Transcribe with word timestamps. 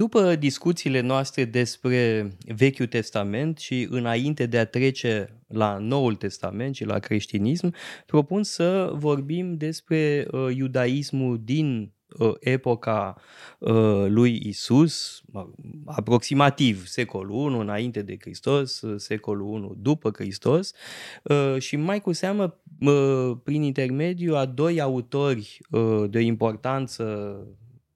După 0.00 0.34
discuțiile 0.34 1.00
noastre 1.00 1.44
despre 1.44 2.30
Vechiul 2.46 2.86
Testament 2.86 3.58
și 3.58 3.86
înainte 3.90 4.46
de 4.46 4.58
a 4.58 4.66
trece 4.66 5.40
la 5.46 5.78
Noul 5.78 6.14
Testament 6.14 6.74
și 6.74 6.84
la 6.84 6.98
creștinism, 6.98 7.74
propun 8.06 8.42
să 8.42 8.92
vorbim 8.94 9.56
despre 9.56 10.26
uh, 10.30 10.56
iudaismul 10.56 11.40
din 11.44 11.92
uh, 12.18 12.32
epoca 12.38 13.16
uh, 13.58 14.06
lui 14.06 14.42
Isus, 14.44 15.22
aproximativ 15.84 16.86
secolul 16.86 17.52
I 17.52 17.60
înainte 17.60 18.02
de 18.02 18.16
Hristos, 18.20 18.80
uh, 18.80 18.94
secolul 18.96 19.70
I 19.70 19.82
după 19.82 20.10
Hristos 20.14 20.72
uh, 21.22 21.56
și 21.58 21.76
mai 21.76 22.00
cu 22.00 22.12
seamă 22.12 22.60
uh, 22.80 23.36
prin 23.42 23.62
intermediul 23.62 24.36
a 24.36 24.46
doi 24.46 24.80
autori 24.80 25.58
uh, 25.70 26.04
de 26.10 26.20
importanță 26.20 27.36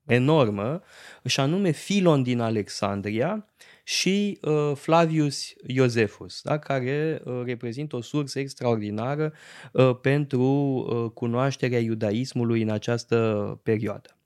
enormă, 0.06 0.82
și 1.24 1.40
anume 1.40 1.70
Filon 1.70 2.22
din 2.22 2.40
Alexandria 2.40 3.48
și 3.84 4.38
uh, 4.42 4.72
Flavius 4.74 5.52
Iosefus, 5.66 6.40
da? 6.42 6.58
care 6.58 7.20
uh, 7.24 7.42
reprezintă 7.44 7.96
o 7.96 8.00
sursă 8.00 8.38
extraordinară 8.38 9.32
uh, 9.72 9.96
pentru 10.00 10.42
uh, 10.42 11.10
cunoașterea 11.10 11.78
iudaismului 11.78 12.62
în 12.62 12.70
această 12.70 13.60
perioadă. 13.62 14.16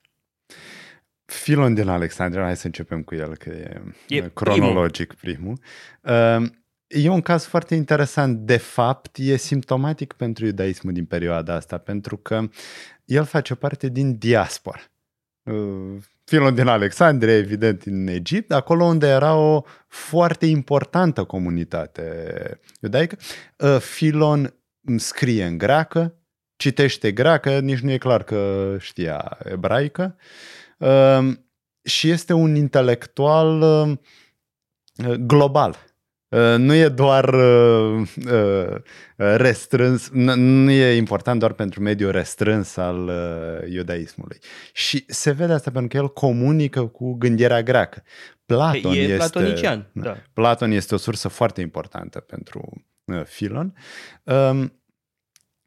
Filon 1.25 1.75
din 1.75 1.89
Alexandria, 1.89 2.45
hai 2.45 2.57
să 2.57 2.67
începem 2.67 3.03
cu 3.03 3.15
el, 3.15 3.37
că 3.37 3.51
e, 3.51 3.83
e 4.09 4.31
cronologic 4.35 5.15
primul. 5.15 5.59
primul. 6.03 6.41
Uh, 6.41 6.49
E 6.89 7.09
un 7.09 7.21
caz 7.21 7.45
foarte 7.45 7.75
interesant. 7.75 8.39
De 8.39 8.57
fapt, 8.57 9.17
e 9.19 9.37
simptomatic 9.37 10.13
pentru 10.13 10.45
iudaismul 10.45 10.93
din 10.93 11.05
perioada 11.05 11.55
asta, 11.55 11.79
pentru 11.79 12.17
că 12.17 12.49
el 13.05 13.25
face 13.25 13.55
parte 13.55 13.89
din 13.89 14.19
diaspora. 14.19 14.81
Uh, 15.51 16.03
Filon 16.25 16.55
din 16.55 16.67
Alexandria, 16.67 17.37
evident, 17.37 17.83
în 17.83 18.07
Egipt, 18.07 18.53
acolo 18.53 18.85
unde 18.85 19.07
era 19.07 19.35
o 19.35 19.65
foarte 19.89 20.47
importantă 20.47 21.25
comunitate 21.25 22.03
iudaică. 22.81 23.17
Uh, 23.57 23.79
Filon 23.79 24.55
scrie 24.97 25.45
în 25.45 25.59
greacă, 25.59 26.15
citește 26.57 27.13
greacă, 27.13 27.59
nici 27.59 27.79
nu 27.79 27.91
e 27.91 27.99
clar 27.99 28.23
că 28.23 28.77
știa 28.81 29.39
ebraică 29.45 30.17
uh, 30.79 31.29
și 31.83 32.11
este 32.11 32.33
un 32.33 32.55
intelectual 32.55 33.65
global 35.19 35.71
Uh, 35.71 35.88
nu 36.57 36.75
e 36.75 36.89
doar 36.89 37.35
uh, 37.35 38.09
uh, 38.27 38.77
restrâns, 39.17 40.09
nu 40.13 40.71
e 40.71 40.97
important 40.97 41.41
doar 41.41 41.53
pentru 41.53 41.81
mediul 41.81 42.11
restrâns 42.11 42.77
al 42.77 43.11
iudaismului. 43.71 44.39
Și 44.73 45.05
se 45.07 45.31
vede 45.31 45.53
asta 45.53 45.71
pentru 45.71 45.89
că 45.89 45.97
el 45.97 46.13
comunică 46.13 46.87
cu 46.87 47.15
gândirea 47.15 47.63
greacă. 47.63 48.03
Platon 48.47 48.93
e 48.93 48.97
este, 48.97 49.17
platonician. 49.17 49.91
Da. 49.93 50.17
Platon 50.33 50.71
este 50.71 50.95
o 50.95 50.99
sursă 50.99 51.29
foarte 51.29 51.61
importantă 51.61 52.21
pentru 52.21 52.85
Filon. 53.25 53.75
Um, 54.23 54.73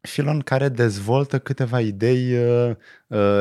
Filon 0.00 0.40
care 0.40 0.68
dezvoltă 0.68 1.38
câteva 1.38 1.80
idei 1.80 2.36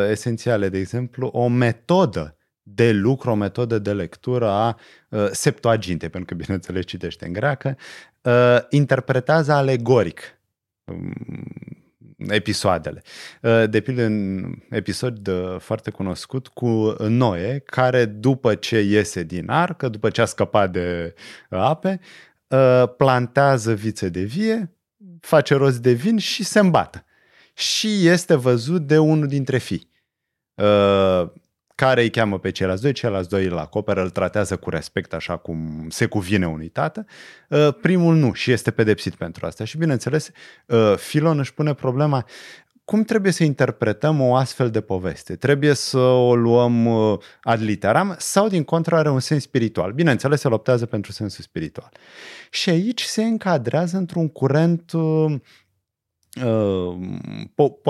esențiale, 0.09 0.69
de 0.69 0.77
exemplu, 0.77 1.27
o 1.27 1.47
metodă 1.47 2.35
de 2.63 2.91
lucru, 2.91 3.29
o 3.29 3.35
metodă 3.35 3.79
de 3.79 3.93
lectură 3.93 4.47
a 4.47 4.77
uh, 5.09 5.27
Septuaginte, 5.31 6.09
pentru 6.09 6.35
că, 6.35 6.41
bineînțeles, 6.41 6.85
citește 6.85 7.25
în 7.25 7.33
greacă, 7.33 7.77
uh, 8.21 8.57
interpretează 8.69 9.51
alegoric 9.51 10.39
um, 10.83 11.13
episoadele. 12.27 13.03
Uh, 13.41 13.63
de 13.69 13.81
pildă, 13.81 14.03
în 14.03 14.45
episod 14.69 15.27
uh, 15.27 15.59
foarte 15.59 15.91
cunoscut 15.91 16.47
cu 16.47 16.95
Noe, 16.99 17.59
care 17.65 18.05
după 18.05 18.55
ce 18.55 18.79
iese 18.79 19.23
din 19.23 19.49
arcă, 19.49 19.89
după 19.89 20.09
ce 20.09 20.21
a 20.21 20.25
scăpat 20.25 20.71
de 20.71 21.13
ape, 21.49 21.99
uh, 22.47 22.83
plantează 22.97 23.73
vițe 23.73 24.09
de 24.09 24.21
vie, 24.21 24.75
face 25.19 25.55
rost 25.55 25.79
de 25.81 25.91
vin 25.91 26.17
și 26.17 26.43
se 26.43 26.59
îmbată. 26.59 27.05
Și 27.53 28.07
este 28.07 28.35
văzut 28.35 28.81
de 28.81 28.97
unul 28.97 29.27
dintre 29.27 29.57
fii. 29.57 29.89
Uh, 31.81 31.87
care 31.87 32.01
îi 32.01 32.09
cheamă 32.09 32.39
pe 32.39 32.51
ceilalți 32.51 32.81
doi, 32.81 32.93
ceilalți 32.93 33.29
doi 33.29 33.45
îl 33.45 33.57
acoperă, 33.57 34.01
îl 34.01 34.09
tratează 34.09 34.57
cu 34.57 34.69
respect 34.69 35.13
așa 35.13 35.37
cum 35.37 35.87
se 35.89 36.05
cuvine 36.05 36.47
unui 36.47 36.67
tată. 36.67 37.05
Uh, 37.49 37.73
primul 37.81 38.15
nu 38.15 38.33
și 38.33 38.51
este 38.51 38.71
pedepsit 38.71 39.15
pentru 39.15 39.45
asta. 39.45 39.63
Și 39.63 39.77
bineînțeles, 39.77 40.29
uh, 40.65 40.93
Filon 40.97 41.39
își 41.39 41.53
pune 41.53 41.73
problema 41.73 42.25
cum 42.85 43.03
trebuie 43.03 43.31
să 43.31 43.43
interpretăm 43.43 44.21
o 44.21 44.35
astfel 44.35 44.69
de 44.69 44.81
poveste? 44.81 45.35
Trebuie 45.35 45.73
să 45.73 45.97
o 45.97 46.35
luăm 46.35 46.85
uh, 46.85 47.19
ad 47.41 47.61
literam 47.61 48.15
sau 48.17 48.47
din 48.47 48.63
contră 48.63 48.95
are 48.95 49.09
un 49.09 49.19
sens 49.19 49.43
spiritual? 49.43 49.91
Bineînțeles, 49.91 50.39
se 50.39 50.47
optează 50.47 50.85
pentru 50.85 51.11
sensul 51.11 51.43
spiritual. 51.43 51.91
Și 52.49 52.69
aici 52.69 53.01
se 53.01 53.23
încadrează 53.23 53.97
într-un 53.97 54.29
curent 54.29 54.91
uh, 54.91 55.35
uh, 56.43 56.95
po- 57.51 57.81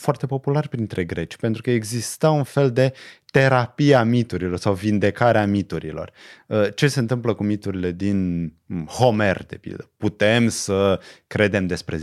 foarte 0.00 0.26
popular 0.26 0.68
printre 0.68 1.04
greci, 1.04 1.36
pentru 1.36 1.62
că 1.62 1.70
exista 1.70 2.30
un 2.30 2.42
fel 2.42 2.72
de 2.72 2.92
terapia 3.30 4.04
miturilor 4.04 4.58
sau 4.58 4.72
vindecarea 4.72 5.46
miturilor. 5.46 6.12
Uh, 6.46 6.74
ce 6.74 6.88
se 6.88 7.00
întâmplă 7.00 7.34
cu 7.34 7.42
miturile 7.42 7.92
din 7.92 8.42
mm, 8.66 8.84
Homer, 8.86 9.44
de 9.46 9.56
pildă? 9.56 9.90
Putem 9.96 10.48
să 10.48 11.00
credem 11.26 11.66
despre 11.66 11.98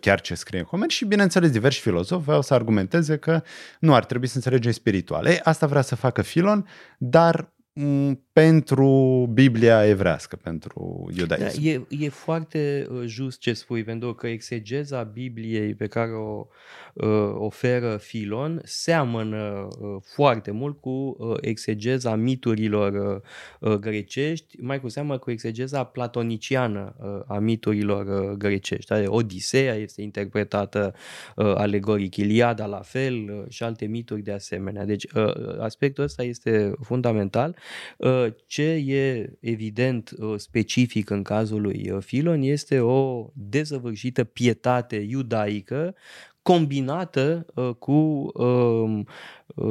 chiar 0.00 0.20
ce 0.20 0.34
scrie 0.34 0.58
în 0.58 0.64
Homer 0.64 0.90
și, 0.90 1.04
bineînțeles, 1.04 1.50
diversi 1.50 1.80
filozofi 1.80 2.24
vreau 2.24 2.42
să 2.42 2.54
argumenteze 2.54 3.16
că 3.16 3.42
nu 3.80 3.94
ar 3.94 4.04
trebui 4.04 4.26
să 4.26 4.36
înțelegem 4.36 4.72
spiritual. 4.72 5.26
Ei, 5.26 5.40
asta 5.42 5.66
vrea 5.66 5.82
să 5.82 5.96
facă 5.96 6.22
Filon, 6.22 6.66
dar 6.98 7.52
Mm, 7.80 8.27
pentru 8.40 9.30
Biblia 9.32 9.86
evrească, 9.86 10.36
pentru 10.36 11.10
iudaism. 11.16 11.62
Da, 11.62 11.68
e, 11.68 11.80
e 11.88 12.08
foarte 12.08 12.86
uh, 12.90 13.02
just 13.06 13.38
ce 13.38 13.52
spui, 13.52 13.84
pentru 13.84 14.14
că 14.14 14.26
exegeza 14.26 15.02
Bibliei 15.02 15.74
pe 15.74 15.86
care 15.86 16.10
o 16.10 16.46
uh, 16.94 17.34
oferă 17.34 17.96
Filon 17.96 18.60
seamănă 18.64 19.68
uh, 19.80 19.96
foarte 20.14 20.50
mult 20.50 20.80
cu 20.80 21.16
uh, 21.18 21.36
exegeza 21.40 22.14
miturilor 22.14 22.92
uh, 22.92 23.70
uh, 23.70 23.78
grecești, 23.78 24.60
mai 24.60 24.80
cu 24.80 24.88
seamă 24.88 25.18
cu 25.18 25.30
exegeza 25.30 25.84
platoniciană 25.84 26.94
uh, 26.98 27.36
a 27.36 27.38
miturilor 27.38 28.30
uh, 28.30 28.36
grecești. 28.36 28.92
Adică 28.92 29.12
Odiseea 29.12 29.74
este 29.74 30.02
interpretată 30.02 30.94
uh, 31.36 31.52
alegoric, 31.54 32.16
Iliada 32.16 32.66
la 32.66 32.80
fel 32.80 33.14
uh, 33.14 33.44
și 33.48 33.62
alte 33.62 33.86
mituri 33.86 34.22
de 34.22 34.32
asemenea. 34.32 34.84
Deci 34.84 35.04
uh, 35.14 35.58
aspectul 35.60 36.04
ăsta 36.04 36.22
este 36.22 36.72
fundamental 36.82 37.56
Uh, 37.96 38.27
ce 38.46 38.62
e 38.62 39.32
evident 39.40 40.10
uh, 40.18 40.34
specific 40.36 41.10
în 41.10 41.22
cazul 41.22 41.60
lui 41.60 41.90
uh, 41.90 42.02
Filon 42.02 42.42
este 42.42 42.80
o 42.80 43.26
dezăvârșită 43.34 44.24
pietate 44.24 44.96
iudaică 44.96 45.94
combinată 46.42 47.46
cu 47.78 47.92
um, 47.92 49.06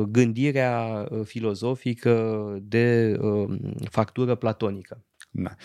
gândirea 0.10 1.08
filozofică 1.24 2.46
de 2.62 3.18
um, 3.22 3.60
factură 3.90 4.36
platonică. 4.36 5.04
Da. 5.30 5.56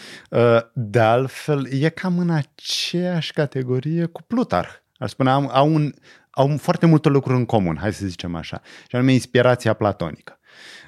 De 0.75 0.99
altfel, 0.99 1.67
e 1.73 1.89
cam 1.89 2.19
în 2.19 2.31
aceeași 2.31 3.33
categorie 3.33 4.05
cu 4.05 4.23
Plutarh. 4.23 4.71
Aș 4.97 5.11
spune, 5.11 5.31
au, 5.31 5.47
au, 5.47 5.75
un, 5.75 5.93
au 6.31 6.57
foarte 6.57 6.87
multe 6.87 7.09
lucruri 7.09 7.39
în 7.39 7.45
comun, 7.45 7.77
hai 7.77 7.93
să 7.93 8.07
zicem 8.07 8.35
așa, 8.35 8.61
și 8.89 8.97
anume 8.97 9.13
inspirația 9.13 9.73
platonică. 9.73 10.39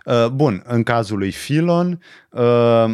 Uh, 0.05 0.27
bun, 0.27 0.63
în 0.67 0.83
cazul 0.83 1.19
lui 1.19 1.31
Filon 1.31 2.01
uh, 2.31 2.85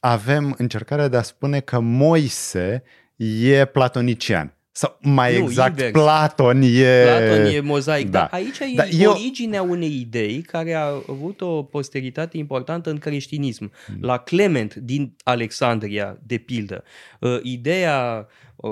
avem 0.00 0.54
încercarea 0.58 1.08
de 1.08 1.16
a 1.16 1.22
spune 1.22 1.60
că 1.60 1.80
Moise 1.80 2.82
e 3.16 3.64
platonician. 3.64 4.54
Sau 4.76 4.98
mai 5.00 5.38
nu, 5.38 5.44
exact, 5.44 5.70
invers. 5.70 5.90
Platon 5.92 6.62
e... 6.62 7.02
Platon 7.02 7.54
e 7.54 7.60
mozaic. 7.60 8.10
Da. 8.10 8.18
Dar 8.18 8.28
aici 8.32 8.58
e 8.58 8.74
da, 8.74 8.86
eu... 8.86 9.10
originea 9.10 9.62
unei 9.62 10.00
idei 10.00 10.42
care 10.42 10.72
a 10.72 10.84
avut 10.86 11.40
o 11.40 11.62
posteritate 11.62 12.36
importantă 12.36 12.90
în 12.90 12.98
creștinism. 12.98 13.72
Hmm. 13.86 13.98
La 14.00 14.18
Clement 14.18 14.74
din 14.74 15.16
Alexandria, 15.22 16.18
de 16.26 16.36
pildă. 16.36 16.84
Uh, 17.20 17.38
ideea 17.42 18.26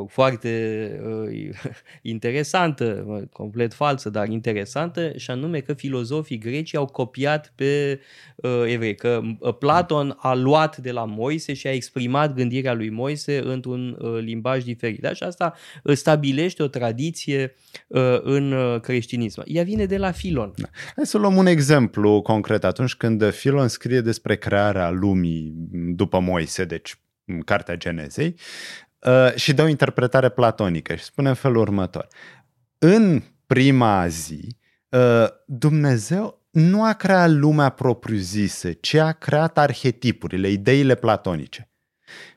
foarte 0.08 0.50
uh, 1.06 1.48
interesantă, 2.02 3.06
complet 3.32 3.74
falsă, 3.74 4.10
dar 4.10 4.28
interesantă, 4.28 5.12
și 5.16 5.30
anume 5.30 5.60
că 5.60 5.72
filozofii 5.74 6.38
greci 6.38 6.74
au 6.74 6.86
copiat 6.86 7.52
pe 7.54 8.00
uh, 8.36 8.62
evrei, 8.66 8.94
că 8.94 9.20
uh, 9.38 9.54
Platon 9.58 10.16
a 10.18 10.34
luat 10.34 10.76
de 10.76 10.90
la 10.90 11.04
Moise 11.04 11.52
și 11.52 11.66
a 11.66 11.72
exprimat 11.72 12.34
gândirea 12.34 12.74
lui 12.74 12.90
Moise 12.90 13.38
într-un 13.44 13.98
uh, 14.00 14.18
limbaj 14.20 14.64
diferit. 14.64 15.00
Da? 15.00 15.12
Și 15.12 15.22
asta 15.22 15.54
stabilește 15.92 16.62
o 16.62 16.66
tradiție 16.68 17.54
uh, 17.86 18.18
în 18.22 18.52
uh, 18.52 18.80
creștinism. 18.80 19.42
Ea 19.46 19.62
vine 19.62 19.84
de 19.84 19.96
la 19.96 20.10
Filon. 20.10 20.52
Da. 20.56 20.68
Hai 20.96 21.06
să 21.06 21.18
luăm 21.18 21.36
un 21.36 21.46
exemplu 21.46 22.22
concret. 22.22 22.64
Atunci 22.64 22.94
când 22.94 23.32
Filon 23.32 23.68
scrie 23.68 24.00
despre 24.00 24.36
crearea 24.36 24.90
lumii 24.90 25.52
după 25.72 26.18
Moise, 26.18 26.64
deci 26.64 26.96
Cartea 27.44 27.76
Genezei, 27.76 28.34
Uh, 29.06 29.34
și 29.34 29.52
dă 29.52 29.62
o 29.62 29.66
interpretare 29.66 30.28
platonică 30.28 30.94
și 30.94 31.04
spune 31.04 31.28
în 31.28 31.34
felul 31.34 31.56
următor. 31.56 32.06
În 32.78 33.22
prima 33.46 34.06
zi, 34.06 34.56
uh, 34.88 35.26
Dumnezeu 35.46 36.46
nu 36.50 36.84
a 36.84 36.92
creat 36.92 37.30
lumea 37.30 37.68
propriu-zisă, 37.68 38.72
ci 38.72 38.94
a 38.94 39.12
creat 39.12 39.58
arhetipurile, 39.58 40.48
ideile 40.48 40.94
platonice 40.94 41.72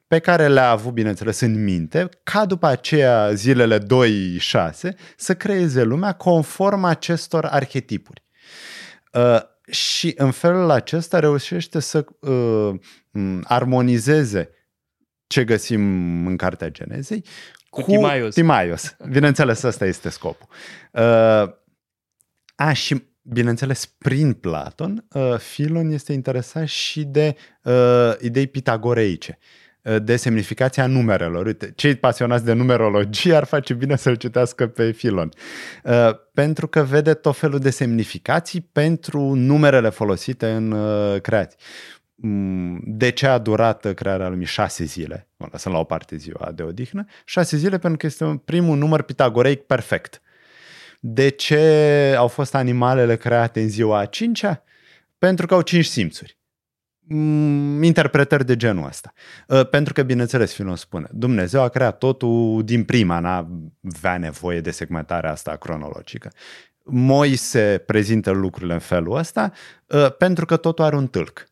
pe 0.07 0.19
care 0.19 0.47
le-a 0.47 0.69
avut, 0.69 0.93
bineînțeles, 0.93 1.39
în 1.39 1.63
minte, 1.63 2.09
ca 2.23 2.45
după 2.45 2.67
aceea 2.67 3.33
zilele 3.33 3.79
2-6 3.79 3.83
să 5.17 5.35
creeze 5.35 5.83
lumea 5.83 6.11
conform 6.11 6.83
acestor 6.83 7.45
arhetipuri. 7.45 8.23
Uh, 9.13 9.39
și 9.69 10.13
în 10.17 10.31
felul 10.31 10.69
acesta 10.69 11.19
reușește 11.19 11.79
să 11.79 12.05
uh, 12.19 12.75
armonizeze 13.43 14.49
ce 15.27 15.43
găsim 15.43 15.81
în 16.27 16.35
Cartea 16.35 16.69
Genezei 16.69 17.23
cu, 17.69 17.81
cu 17.81 17.89
Timaios. 17.91 18.33
Timaios. 18.33 18.95
Bineînțeles, 19.09 19.63
ăsta 19.63 19.85
este 19.85 20.09
scopul. 20.09 20.47
Uh, 20.91 21.53
a, 22.55 22.73
și 22.73 23.03
bineînțeles, 23.21 23.85
prin 23.85 24.33
Platon, 24.33 25.05
uh, 25.11 25.37
Filon 25.37 25.89
este 25.89 26.13
interesat 26.13 26.67
și 26.67 27.03
de 27.03 27.35
uh, 27.63 28.13
idei 28.19 28.47
pitagoreice. 28.47 29.37
Uh, 29.81 29.95
de 30.03 30.15
semnificația 30.15 30.87
numerelor. 30.87 31.45
Uite, 31.45 31.73
cei 31.75 31.95
pasionați 31.95 32.45
de 32.45 32.53
numerologie 32.53 33.35
ar 33.35 33.43
face 33.43 33.73
bine 33.73 33.95
să-l 33.95 34.15
citească 34.15 34.67
pe 34.67 34.91
Filon. 34.91 35.29
Uh, 35.83 36.09
pentru 36.33 36.67
că 36.67 36.83
vede 36.83 37.13
tot 37.13 37.37
felul 37.37 37.59
de 37.59 37.69
semnificații 37.69 38.69
pentru 38.71 39.33
numerele 39.33 39.89
folosite 39.89 40.49
în 40.49 40.71
uh, 40.71 41.21
creații. 41.21 41.57
Mm, 42.15 42.81
de 42.85 43.09
ce 43.09 43.27
a 43.27 43.37
durat 43.37 43.93
crearea 43.93 44.27
lumii 44.27 44.45
șase 44.45 44.83
zile? 44.83 45.29
O 45.37 45.45
lăsăm 45.51 45.71
la 45.71 45.77
o 45.77 45.83
parte 45.83 46.15
ziua 46.15 46.51
de 46.51 46.63
odihnă. 46.63 47.05
Șase 47.25 47.57
zile 47.57 47.77
pentru 47.77 47.97
că 47.97 48.05
este 48.05 48.41
primul 48.45 48.77
număr 48.77 49.01
pitagoreic 49.01 49.61
perfect. 49.61 50.21
De 50.99 51.29
ce 51.29 52.15
au 52.17 52.27
fost 52.27 52.55
animalele 52.55 53.15
create 53.15 53.61
în 53.61 53.69
ziua 53.69 53.99
a 53.99 54.05
cincea? 54.05 54.63
Pentru 55.17 55.45
că 55.45 55.53
au 55.53 55.61
cinci 55.61 55.85
simțuri. 55.85 56.37
Mm, 57.07 57.83
interpretări 57.83 58.45
de 58.45 58.55
genul 58.55 58.87
ăsta. 58.87 59.13
Uh, 59.47 59.69
pentru 59.69 59.93
că, 59.93 60.03
bineînțeles, 60.03 60.53
Filon 60.53 60.75
spune, 60.75 61.07
Dumnezeu 61.11 61.61
a 61.61 61.69
creat 61.69 61.97
totul 61.97 62.61
din 62.63 62.83
prima, 62.83 63.19
n-avea 63.19 64.17
nevoie 64.17 64.61
de 64.61 64.71
segmentarea 64.71 65.31
asta 65.31 65.55
cronologică. 65.55 66.31
Moise 66.83 67.83
prezintă 67.85 68.31
lucrurile 68.31 68.73
în 68.73 68.79
felul 68.79 69.17
ăsta 69.17 69.51
uh, 69.85 70.15
pentru 70.15 70.45
că 70.45 70.57
totul 70.57 70.83
are 70.83 70.95
un 70.95 71.07
tâlc. 71.07 71.47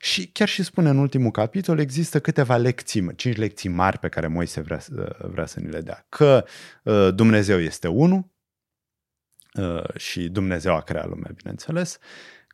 Și 0.00 0.26
chiar 0.26 0.48
și 0.48 0.62
spune 0.62 0.88
în 0.88 0.98
ultimul 0.98 1.30
capitol, 1.30 1.78
există 1.78 2.20
câteva 2.20 2.56
lecții, 2.56 3.14
cinci 3.16 3.36
lecții 3.36 3.68
mari 3.68 3.98
pe 3.98 4.08
care 4.08 4.26
Moise 4.26 4.60
vrea, 4.60 4.80
vrea 5.18 5.46
să 5.46 5.60
ni 5.60 5.70
le 5.70 5.80
dea. 5.80 6.06
Că 6.08 6.44
uh, 6.82 7.08
Dumnezeu 7.14 7.60
este 7.60 7.88
unul 7.88 8.28
și 9.96 10.28
Dumnezeu 10.28 10.74
a 10.74 10.80
creat 10.80 11.08
lumea, 11.08 11.30
bineînțeles, 11.34 11.98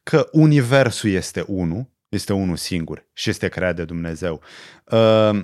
că 0.02 0.28
Universul 0.32 1.10
este 1.10 1.44
unul, 1.46 1.88
este 2.08 2.32
unul 2.32 2.56
singur 2.56 3.06
și 3.12 3.30
este 3.30 3.48
creat 3.48 3.76
de 3.76 3.84
Dumnezeu. 3.84 4.42
Uh, 4.84 5.40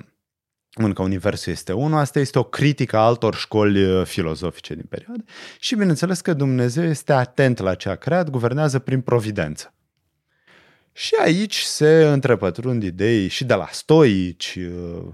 că 0.94 1.02
Universul 1.02 1.52
este 1.52 1.72
unul, 1.72 1.98
asta 1.98 2.18
este 2.18 2.38
o 2.38 2.42
critică 2.42 2.96
a 2.96 3.04
altor 3.04 3.34
școli 3.34 3.84
uh, 3.84 4.06
filozofice 4.06 4.74
din 4.74 4.86
perioadă 4.88 5.24
și 5.58 5.74
bineînțeles 5.74 6.20
că 6.20 6.34
Dumnezeu 6.34 6.84
este 6.84 7.12
atent 7.12 7.58
la 7.58 7.74
ce 7.74 7.88
a 7.88 7.94
creat, 7.94 8.30
guvernează 8.30 8.78
prin 8.78 9.00
providență. 9.00 9.74
Și 10.92 11.14
aici 11.20 11.58
se 11.58 12.04
întrepătrund 12.04 12.82
idei 12.82 13.28
și 13.28 13.44
de 13.44 13.54
la 13.54 13.68
stoici, 13.70 14.58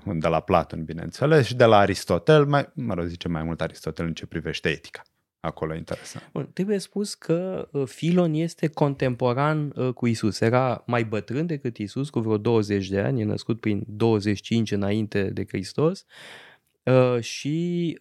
uh, 0.05 0.15
de 0.15 0.29
la 0.29 0.41
Platon, 0.41 0.85
bineînțeles, 0.85 1.47
și 1.47 1.55
de 1.55 1.65
la 1.65 1.79
Aristotel, 1.79 2.47
mai, 2.47 2.69
mă 2.75 2.95
rog, 2.95 3.05
zice 3.05 3.29
mai 3.29 3.43
mult 3.43 3.61
Aristotel 3.61 4.07
în 4.07 4.15
ce 4.15 4.27
privește 4.27 4.69
etica 4.69 5.03
acolo 5.41 5.75
interesant. 5.75 6.29
Bun, 6.33 6.51
trebuie 6.53 6.79
spus 6.79 7.15
că 7.15 7.69
uh, 7.73 7.87
Filon 7.87 8.35
este 8.35 8.67
contemporan 8.67 9.73
uh, 9.77 9.93
cu 9.93 10.07
Isus. 10.07 10.41
Era 10.41 10.83
mai 10.87 11.05
bătrân 11.05 11.47
decât 11.47 11.77
Isus, 11.77 12.11
cu 12.11 12.21
vreo 12.21 12.37
20 12.37 12.89
de 12.89 13.01
ani, 13.01 13.21
e 13.21 13.25
născut 13.25 13.61
prin 13.61 13.85
25 13.87 14.71
înainte 14.71 15.23
de 15.23 15.45
Hristos 15.49 16.05
uh, 16.83 17.21
și 17.21 17.99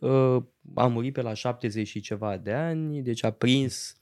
a 0.74 0.88
murit 0.88 1.14
pe 1.14 1.22
la 1.22 1.34
70 1.34 1.88
și 1.88 2.00
ceva 2.00 2.38
de 2.38 2.54
ani, 2.54 3.02
deci 3.02 3.24
a 3.24 3.32
prins 3.32 3.97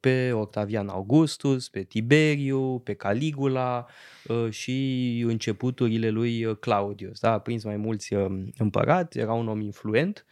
pe 0.00 0.32
Octavian 0.32 0.88
Augustus, 0.88 1.68
pe 1.68 1.82
Tiberiu, 1.82 2.78
pe 2.78 2.94
Caligula, 2.94 3.86
Uh, 4.28 4.50
și 4.50 5.24
începuturile 5.26 6.10
lui 6.10 6.44
uh, 6.44 6.56
Claudius. 6.56 7.20
Da? 7.20 7.32
A 7.32 7.38
prins 7.38 7.64
mai 7.64 7.76
mulți 7.76 8.14
uh, 8.14 8.26
împărați, 8.58 9.18
era 9.18 9.32
un 9.32 9.48
om 9.48 9.60
influent, 9.60 10.24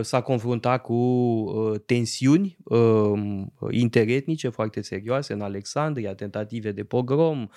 s-a 0.00 0.20
confruntat 0.20 0.82
cu 0.82 1.80
tensiuni 1.86 2.56
interetnice 3.70 4.48
foarte 4.48 4.80
serioase 4.80 5.32
în 5.32 5.40
Alexandria, 5.40 6.14
tentative 6.14 6.72
de 6.72 6.84
pogrom, 6.84 7.48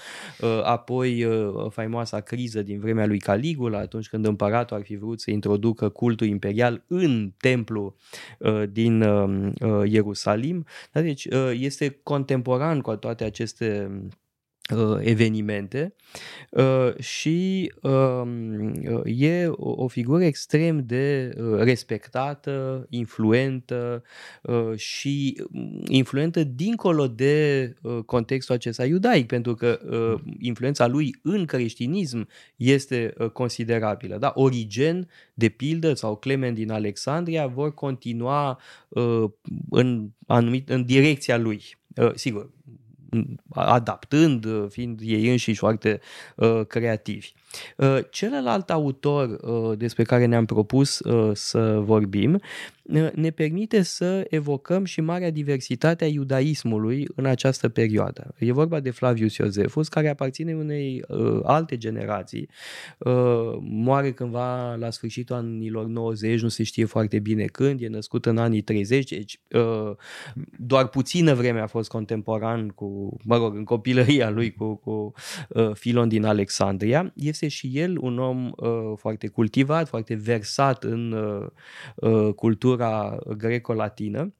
apoi 0.63 1.27
faimoasa 1.69 2.19
criză 2.19 2.61
din 2.61 2.79
vremea 2.79 3.05
lui 3.05 3.19
Caligula, 3.19 3.79
atunci 3.79 4.09
când 4.09 4.25
împăratul 4.25 4.77
ar 4.77 4.83
fi 4.83 4.95
vrut 4.95 5.21
să 5.21 5.31
introducă 5.31 5.89
cultul 5.89 6.27
imperial 6.27 6.83
în 6.87 7.31
templu 7.37 7.95
din 8.69 9.05
Ierusalim. 9.85 10.44
Da? 10.91 11.01
Deci 11.01 11.27
este 11.53 11.99
contemporan 12.03 12.81
cu 12.81 12.95
toate 12.95 13.23
aceste 13.23 13.89
Uh, 13.91 14.11
evenimente 14.99 15.95
uh, 16.49 16.95
și 16.99 17.71
um, 17.81 18.71
uh, 18.71 19.01
e 19.03 19.47
o 19.57 19.87
figură 19.87 20.23
extrem 20.23 20.85
de 20.85 21.33
respectată, 21.57 22.85
influentă 22.89 24.03
și 24.75 25.43
influentă 25.87 26.43
dincolo 26.43 27.07
de 27.07 27.73
contextul 28.05 28.55
acesta 28.55 28.85
iudaic, 28.85 29.27
pentru 29.27 29.53
că 29.53 29.79
influența 30.39 30.87
lui 30.87 31.15
în 31.21 31.45
creștinism 31.45 32.27
este 32.55 33.13
considerabilă. 33.33 34.17
Da? 34.17 34.31
Origen, 34.35 35.09
de 35.33 35.49
pildă, 35.49 35.93
sau 35.93 36.15
Clement 36.15 36.55
din 36.55 36.71
Alexandria 36.71 37.47
vor 37.47 37.73
continua 37.73 38.59
în, 39.69 40.09
anumit, 40.27 40.69
în 40.69 40.85
direcția 40.85 41.37
lui. 41.37 41.63
Sigur, 42.15 42.49
adaptând, 43.53 44.47
fiind 44.69 44.99
ei 45.03 45.29
înșiși 45.29 45.59
foarte 45.59 45.99
uh, 46.35 46.61
creativi. 46.67 47.33
Uh, 47.77 47.97
celălalt 48.09 48.69
autor 48.69 49.37
uh, 49.41 49.77
despre 49.77 50.03
care 50.03 50.25
ne-am 50.25 50.45
propus 50.45 50.99
uh, 50.99 51.31
să 51.33 51.79
vorbim 51.79 52.41
ne 53.13 53.29
permite 53.29 53.81
să 53.81 54.25
evocăm 54.29 54.85
și 54.85 55.01
marea 55.01 55.31
diversitate 55.31 56.03
a 56.03 56.07
iudaismului 56.07 57.07
în 57.15 57.25
această 57.25 57.69
perioadă. 57.69 58.33
E 58.37 58.51
vorba 58.51 58.79
de 58.79 58.89
Flavius 58.89 59.35
Iosefus, 59.35 59.87
care 59.87 60.09
aparține 60.09 60.53
unei 60.53 61.03
uh, 61.07 61.39
alte 61.43 61.77
generații. 61.77 62.49
Uh, 62.97 63.13
moare 63.59 64.11
cândva 64.11 64.75
la 64.75 64.89
sfârșitul 64.89 65.35
anilor 65.35 65.85
90, 65.85 66.41
nu 66.41 66.47
se 66.47 66.63
știe 66.63 66.85
foarte 66.85 67.19
bine 67.19 67.45
când, 67.45 67.81
e 67.81 67.87
născut 67.87 68.25
în 68.25 68.37
anii 68.37 68.61
30, 68.61 69.09
deci 69.09 69.39
uh, 69.51 69.91
doar 70.57 70.87
puțină 70.87 71.33
vreme 71.33 71.59
a 71.59 71.67
fost 71.67 71.89
contemporan 71.89 72.67
cu, 72.67 73.17
mă 73.23 73.37
rog, 73.37 73.55
în 73.55 73.63
copilăria 73.63 74.29
lui 74.29 74.53
cu, 74.53 74.75
cu 74.75 75.13
uh, 75.49 75.71
Filon 75.73 76.07
din 76.07 76.25
Alexandria. 76.25 77.13
Este 77.15 77.47
și 77.47 77.71
el 77.73 77.97
un 77.97 78.19
om 78.19 78.51
uh, 78.55 78.69
foarte 78.95 79.27
cultivat, 79.27 79.87
foarte 79.87 80.13
versat 80.13 80.83
în 80.83 81.11
uh, 81.11 81.47
uh, 81.95 82.33
cultură 82.33 82.74
cultura 82.75 83.17
greco-latină, 83.37 84.33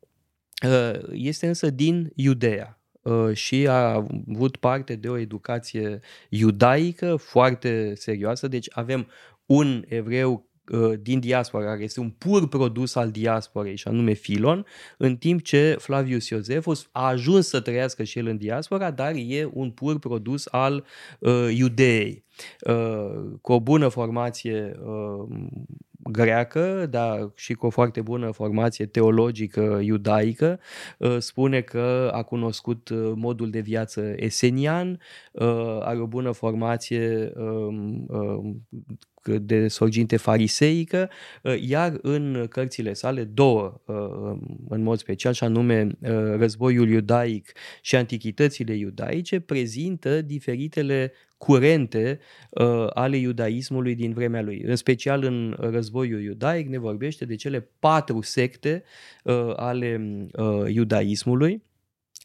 uh, 0.68 1.00
este 1.12 1.48
însă 1.48 1.70
din 1.70 2.12
Iudea 2.15 2.80
uh, 3.01 3.34
și 3.34 3.68
a 3.68 4.06
avut 4.27 4.58
parte 4.58 4.96
de 4.96 5.10
o 5.10 5.18
educație 5.18 6.00
iudaică 6.30 7.15
foarte 7.15 7.94
serioasă, 7.96 8.48
deci 8.48 8.70
avem 8.72 9.08
un 9.46 9.84
evreu 9.88 10.50
uh, 10.72 10.94
din 11.01 11.20
diaspora, 11.20 11.65
care 11.65 11.84
este 11.84 12.00
un 12.00 12.10
pur 12.10 12.48
produs 12.48 12.96
al 12.96 13.12
diasporei, 13.12 13.75
și 13.75 13.88
anume 13.88 14.13
Filon, 14.13 14.65
în 14.98 15.18
timp 15.18 15.42
ce 15.42 15.75
Flavius 15.80 16.30
Iosefus 16.30 16.89
a 16.92 17.08
ajuns 17.08 17.48
să 17.48 17.60
trăiască 17.60 18.04
și 18.04 18.20
el 18.20 18.27
în 18.27 18.38
diaspora, 18.38 18.92
dar 18.92 19.13
e 19.15 19.50
un 19.54 19.72
pur 19.72 20.00
produs 20.00 20.46
al 20.51 20.86
uh, 21.20 21.48
iudeei. 21.56 22.24
Uh, 22.68 23.38
cu 23.42 23.51
o 23.51 23.60
bună 23.60 23.88
formație 23.88 24.80
uh, 24.84 25.27
greacă, 26.12 26.88
dar 26.89 27.31
și 27.35 27.53
cu 27.53 27.65
o 27.65 27.69
foarte 27.69 28.01
bună 28.01 28.31
formație 28.31 28.85
teologică 28.85 29.79
iudaică, 29.83 30.59
uh, 30.97 31.17
spune 31.19 31.62
că 31.62 32.12
a 32.13 32.24
cunoscut 32.24 32.89
uh, 32.89 33.12
modul 33.15 33.50
de 33.50 33.59
viață 33.59 34.13
esenian, 34.15 35.00
uh, 35.31 35.77
are 35.81 36.00
o 36.00 36.07
bună 36.07 36.31
formație 36.31 37.31
um, 37.35 38.05
um, 38.07 38.67
de 39.27 39.67
sorginte 39.67 40.17
fariseică, 40.17 41.10
iar 41.60 41.98
în 42.01 42.46
cărțile 42.50 42.94
sale 42.94 43.24
două, 43.24 43.82
în 44.70 44.82
mod 44.82 44.98
special, 44.98 45.34
și 45.34 45.44
anume 45.44 45.88
Războiul 46.38 46.89
iudaic 46.89 47.51
și 47.82 47.96
Antichitățile 47.96 48.74
iudaice, 48.74 49.39
prezintă 49.39 50.22
diferitele 50.22 51.13
curente 51.38 52.20
uh, 52.50 52.88
ale 52.94 53.17
iudaismului 53.17 53.96
din 53.96 54.13
vremea 54.13 54.41
lui. 54.41 54.62
În 54.62 54.75
special 54.75 55.24
în 55.24 55.55
războiul 55.60 56.22
iudaic 56.22 56.67
ne 56.67 56.77
vorbește 56.77 57.25
de 57.25 57.36
cele 57.36 57.70
patru 57.79 58.22
secte 58.22 58.84
uh, 59.24 59.53
ale 59.55 60.01
uh, 60.32 60.74
iudaismului 60.74 61.63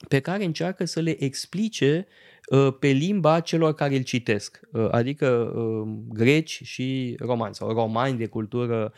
pe 0.08 0.20
care 0.20 0.44
încearcă 0.44 0.84
să 0.84 1.00
le 1.00 1.24
explice 1.24 2.06
uh, 2.06 2.29
pe 2.78 2.88
limba 2.88 3.40
celor 3.40 3.74
care 3.74 3.96
îl 3.96 4.02
citesc, 4.02 4.60
uh, 4.72 4.88
adică 4.90 5.26
uh, 5.26 5.92
greci 6.08 6.60
și 6.62 7.16
romani 7.18 7.54
sau 7.54 7.72
romani 7.72 8.18
de 8.18 8.26
cultură 8.26 8.92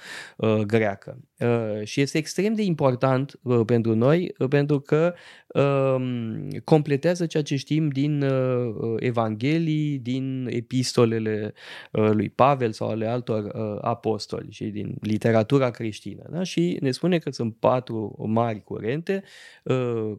greacă. 0.66 1.18
Și 1.82 2.00
este 2.00 2.18
extrem 2.18 2.54
de 2.54 2.62
important 2.62 3.40
pentru 3.66 3.94
noi 3.94 4.34
pentru 4.48 4.80
că 4.80 5.14
um, 5.41 5.41
completează 6.64 7.26
ceea 7.26 7.42
ce 7.42 7.56
știm 7.56 7.88
din 7.88 8.24
Evanghelii, 8.96 9.98
din 9.98 10.46
epistolele 10.50 11.54
lui 11.90 12.28
Pavel 12.28 12.72
sau 12.72 12.88
ale 12.88 13.06
altor 13.06 13.50
apostoli 13.80 14.50
și 14.50 14.64
din 14.64 14.96
literatura 15.00 15.70
creștină. 15.70 16.22
Da? 16.30 16.42
Și 16.42 16.78
ne 16.80 16.90
spune 16.90 17.18
că 17.18 17.30
sunt 17.30 17.56
patru 17.56 18.24
mari 18.28 18.62
curente, 18.64 19.22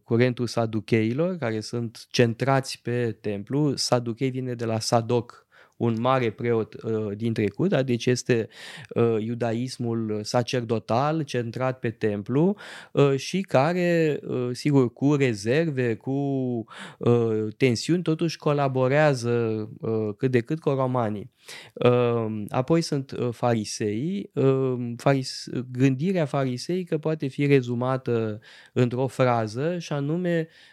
curentul 0.04 0.48
saducheilor, 0.48 1.38
care 1.38 1.60
sunt 1.60 2.06
centrați 2.10 2.82
pe 2.82 3.18
templu. 3.22 3.76
Saduchei 3.76 4.30
vine 4.30 4.54
de 4.54 4.66
la 4.66 4.80
Sadoc, 4.80 5.43
un 5.84 5.96
mare 6.00 6.30
preot 6.30 6.76
uh, 6.84 7.12
din 7.16 7.34
trecut, 7.34 7.70
da? 7.70 7.84
deci 7.84 8.06
este 8.06 8.48
uh, 8.90 9.16
iudaismul 9.20 10.20
sacerdotal 10.24 11.22
centrat 11.22 11.80
pe 11.80 11.90
templu 11.90 12.56
uh, 12.92 13.16
și 13.16 13.42
care, 13.42 14.20
uh, 14.28 14.50
sigur, 14.52 14.94
cu 14.94 15.16
rezerve, 15.16 15.96
cu 15.96 16.12
uh, 16.98 17.48
tensiuni, 17.58 18.02
totuși 18.02 18.38
colaborează 18.38 19.70
uh, 19.80 20.10
cât 20.18 20.32
de 20.32 20.40
cât 20.40 20.60
cu 20.60 20.70
romanii. 20.70 21.32
Uh, 21.74 22.44
apoi 22.50 22.82
sunt 22.82 23.12
uh, 23.12 23.30
farisei. 23.32 24.30
Uh, 24.34 24.94
faris- 24.98 25.50
gândirea 25.72 26.26
fariseică 26.26 26.98
poate 26.98 27.28
fi 27.28 27.46
rezumată 27.46 28.40
într-o 28.74 29.08
frază 29.08 29.78
și 29.80 29.94
anume 29.94 30.48
uh, 30.50 30.73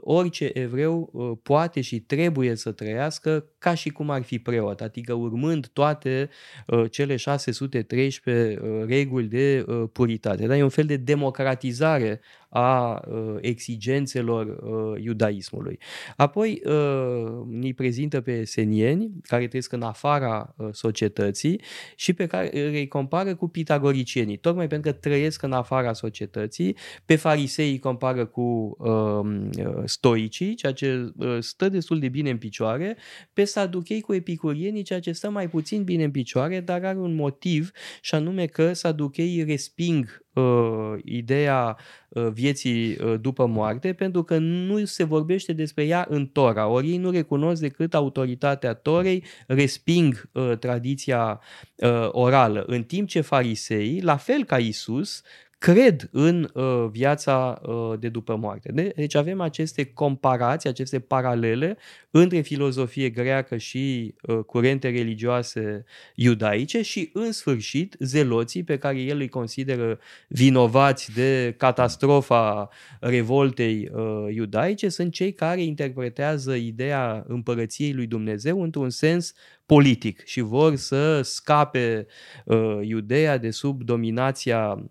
orice 0.00 0.50
evreu 0.52 1.10
uh, 1.12 1.32
poate 1.42 1.80
și 1.80 2.00
trebuie 2.00 2.54
să 2.54 2.72
trăiască 2.72 3.46
ca 3.58 3.74
și 3.74 3.90
cum 3.90 4.10
ar 4.10 4.22
fi 4.22 4.38
preot, 4.38 4.80
adică 4.80 5.12
urmând 5.12 5.66
toate 5.66 6.28
uh, 6.66 6.90
cele 6.90 7.16
613 7.16 8.60
uh, 8.60 8.84
reguli 8.86 9.26
de 9.26 9.64
uh, 9.66 9.84
puritate. 9.92 10.46
Da? 10.46 10.56
E 10.56 10.62
un 10.62 10.68
fel 10.68 10.84
de 10.84 10.96
democratizare 10.96 12.20
a 12.48 13.02
uh, 13.08 13.34
exigențelor 13.40 14.46
uh, 14.46 15.02
iudaismului. 15.02 15.78
Apoi 16.16 16.62
uh, 16.64 17.46
ni 17.48 17.74
prezintă 17.74 18.20
pe 18.20 18.44
senieni 18.44 19.10
care 19.22 19.46
trăiesc 19.46 19.72
în 19.72 19.82
afara 19.82 20.54
uh, 20.56 20.68
societății 20.72 21.60
și 21.96 22.12
pe 22.12 22.26
care 22.26 22.50
îi 22.52 22.88
compară 22.88 23.34
cu 23.34 23.48
pitagoricienii, 23.48 24.36
tocmai 24.36 24.66
pentru 24.66 24.90
că 24.90 24.96
trăiesc 24.96 25.42
în 25.42 25.52
afara 25.52 25.92
societății. 25.92 26.76
Pe 27.04 27.16
farisei 27.16 27.70
îi 27.70 27.78
compară 27.78 28.26
cu 28.26 28.76
um, 28.78 29.45
uh, 29.45 29.45
stoicii, 29.84 30.54
ceea 30.54 30.72
ce 30.72 31.12
uh, 31.16 31.36
stă 31.40 31.68
destul 31.68 31.98
de 31.98 32.08
bine 32.08 32.30
în 32.30 32.38
picioare, 32.38 32.96
pe 33.32 33.44
saduchei 33.44 34.00
cu 34.00 34.14
epicurienii, 34.14 34.82
ceea 34.82 35.00
ce 35.00 35.12
stă 35.12 35.30
mai 35.30 35.48
puțin 35.48 35.84
bine 35.84 36.04
în 36.04 36.10
picioare, 36.10 36.60
dar 36.60 36.84
are 36.84 36.98
un 36.98 37.14
motiv 37.14 37.70
și 38.00 38.14
anume 38.14 38.46
că 38.46 38.72
saducheii 38.72 39.44
resping 39.44 40.24
uh, 40.32 40.94
ideea 41.04 41.76
uh, 42.08 42.28
vieții 42.32 42.96
uh, 42.96 43.14
după 43.20 43.46
moarte, 43.46 43.92
pentru 43.92 44.22
că 44.22 44.38
nu 44.38 44.84
se 44.84 45.04
vorbește 45.04 45.52
despre 45.52 45.84
ea 45.84 46.06
în 46.08 46.26
Tora. 46.26 46.66
Ori 46.66 46.90
ei 46.90 46.96
nu 46.96 47.10
recunosc 47.10 47.60
decât 47.60 47.94
autoritatea 47.94 48.74
Torei, 48.74 49.24
resping 49.46 50.28
uh, 50.32 50.58
tradiția 50.58 51.40
uh, 51.74 52.08
orală. 52.10 52.64
În 52.66 52.82
timp 52.82 53.08
ce 53.08 53.20
fariseii, 53.20 54.02
la 54.02 54.16
fel 54.16 54.44
ca 54.44 54.58
Isus, 54.58 55.22
cred 55.58 56.08
în 56.12 56.50
uh, 56.54 56.86
viața 56.90 57.60
uh, 57.62 57.98
de 57.98 58.08
după 58.08 58.36
moarte. 58.36 58.72
De- 58.72 58.92
deci 58.96 59.14
avem 59.14 59.40
aceste 59.40 59.84
comparații, 59.84 60.68
aceste 60.68 61.00
paralele 61.00 61.76
între 62.10 62.40
filozofie 62.40 63.10
greacă 63.10 63.56
și 63.56 64.14
uh, 64.22 64.38
curente 64.38 64.90
religioase 64.90 65.84
iudaice 66.14 66.82
și, 66.82 67.10
în 67.12 67.32
sfârșit, 67.32 67.96
zeloții 67.98 68.62
pe 68.64 68.78
care 68.78 68.98
el 68.98 69.18
îi 69.18 69.28
consideră 69.28 69.98
vinovați 70.28 71.12
de 71.14 71.54
catastrofa 71.56 72.68
revoltei 73.00 73.90
uh, 73.92 74.34
iudaice 74.34 74.88
sunt 74.88 75.12
cei 75.12 75.32
care 75.32 75.62
interpretează 75.62 76.54
ideea 76.54 77.24
împărăției 77.28 77.92
lui 77.92 78.06
Dumnezeu 78.06 78.62
într-un 78.62 78.90
sens 78.90 79.32
politic 79.66 80.24
și 80.24 80.40
vor 80.40 80.76
să 80.76 81.22
scape 81.22 82.06
uh, 82.44 82.78
Iudeea 82.82 83.38
de 83.38 83.50
sub 83.50 83.82
dominația 83.82 84.90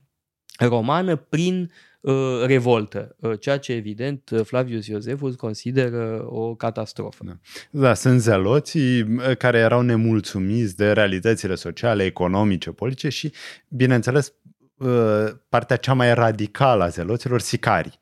romană 0.57 1.15
prin 1.15 1.71
uh, 2.01 2.43
revoltă, 2.45 3.15
uh, 3.19 3.39
ceea 3.39 3.57
ce 3.57 3.73
evident 3.73 4.29
uh, 4.29 4.41
Flavius 4.43 4.87
Iosefus 4.87 5.35
consideră 5.35 6.25
o 6.25 6.55
catastrofă. 6.55 7.23
Da. 7.25 7.37
da, 7.69 7.93
sunt 7.93 8.21
zeloții 8.21 9.01
uh, 9.01 9.37
care 9.37 9.57
erau 9.57 9.81
nemulțumiți 9.81 10.75
de 10.75 10.91
realitățile 10.91 11.55
sociale, 11.55 12.03
economice, 12.03 12.71
politice 12.71 13.09
și, 13.09 13.31
bineînțeles, 13.69 14.33
uh, 14.77 15.25
partea 15.49 15.75
cea 15.75 15.93
mai 15.93 16.13
radicală 16.13 16.83
a 16.83 16.87
zeloților, 16.87 17.39
sicarii 17.39 17.99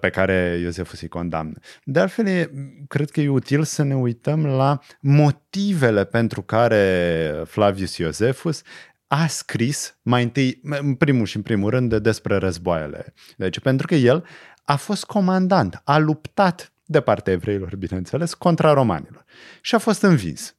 pe 0.00 0.10
care 0.10 0.58
Iosefus 0.62 1.00
îi 1.00 1.08
condamnă. 1.08 1.58
De 1.84 2.00
altfel, 2.00 2.26
e, 2.26 2.50
cred 2.88 3.10
că 3.10 3.20
e 3.20 3.28
util 3.28 3.62
să 3.62 3.82
ne 3.82 3.96
uităm 3.96 4.46
la 4.46 4.78
motivele 5.00 6.04
pentru 6.04 6.42
care 6.42 7.42
Flavius 7.46 7.96
Iosefus 7.96 8.62
a 9.06 9.26
scris 9.26 9.98
mai 10.02 10.22
întâi, 10.22 10.60
în 10.62 10.94
primul 10.94 11.26
și 11.26 11.36
în 11.36 11.42
primul 11.42 11.70
rând, 11.70 11.96
despre 11.96 12.36
războaiele. 12.36 13.14
Deci, 13.36 13.60
pentru 13.60 13.86
că 13.86 13.94
el 13.94 14.26
a 14.64 14.76
fost 14.76 15.04
comandant, 15.04 15.80
a 15.84 15.98
luptat 15.98 16.72
de 16.84 17.00
partea 17.00 17.32
evreilor, 17.32 17.76
bineînțeles, 17.76 18.34
contra 18.34 18.72
romanilor 18.72 19.24
și 19.60 19.74
a 19.74 19.78
fost 19.78 20.02
învins. 20.02 20.56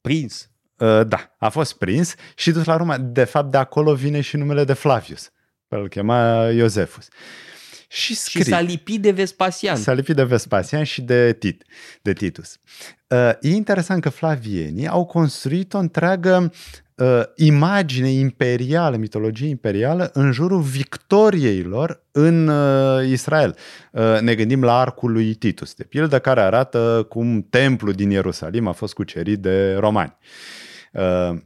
Prins. 0.00 0.48
Uh, 0.78 1.06
da, 1.06 1.34
a 1.38 1.48
fost 1.48 1.78
prins 1.78 2.14
și 2.34 2.50
dus 2.50 2.64
la 2.64 2.76
Roma. 2.76 2.98
De 2.98 3.24
fapt, 3.24 3.50
de 3.50 3.56
acolo 3.56 3.94
vine 3.94 4.20
și 4.20 4.36
numele 4.36 4.64
de 4.64 4.72
Flavius, 4.72 5.30
pe 5.68 5.76
îl 5.76 5.88
chema 5.88 6.48
Iosefus. 6.48 7.08
Și, 7.88 8.14
scrie, 8.14 8.42
și 8.42 8.50
s-a 8.50 8.60
lipit 8.60 9.00
de 9.00 9.10
Vespasian. 9.10 9.76
S-a 9.76 9.92
lipit 9.92 10.14
de 10.14 10.24
Vespasian 10.24 10.84
și 10.84 11.02
de, 11.02 11.32
Tit, 11.32 11.64
de 12.02 12.12
Titus. 12.12 12.58
Uh, 13.08 13.30
e 13.40 13.48
interesant 13.48 14.02
că 14.02 14.08
flavienii 14.08 14.88
au 14.88 15.04
construit 15.04 15.74
o 15.74 15.78
întreagă 15.78 16.52
uh, 16.94 17.22
imagine 17.36 18.08
imperială, 18.08 18.96
mitologie 18.96 19.48
imperială 19.48 20.10
în 20.12 20.32
jurul 20.32 20.60
victoriei 20.60 21.62
lor 21.62 22.02
în 22.12 22.48
uh, 22.48 23.06
Israel. 23.06 23.56
Uh, 23.92 24.20
ne 24.20 24.34
gândim 24.34 24.62
la 24.62 24.80
arcul 24.80 25.12
lui 25.12 25.34
Titus, 25.34 25.74
de 25.74 25.84
pildă, 25.84 26.18
care 26.18 26.40
arată 26.40 27.06
cum 27.08 27.46
templul 27.50 27.92
din 27.92 28.10
Ierusalim 28.10 28.66
a 28.66 28.72
fost 28.72 28.94
cucerit 28.94 29.38
de 29.38 29.74
romani. 29.74 30.16
Uh, 30.92 31.36